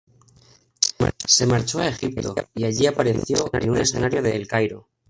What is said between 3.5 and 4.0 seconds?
en un